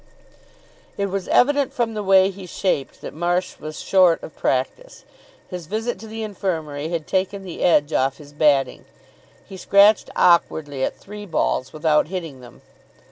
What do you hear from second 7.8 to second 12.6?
off his batting. He scratched awkwardly at three balls without hitting